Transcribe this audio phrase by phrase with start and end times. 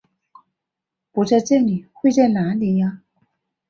[1.11, 3.03] 不在这里会在哪里啊？